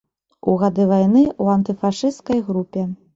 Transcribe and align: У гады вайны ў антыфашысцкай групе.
У 0.53 0.53
гады 0.61 0.87
вайны 0.91 1.21
ў 1.25 1.45
антыфашысцкай 1.57 2.43
групе. 2.49 2.87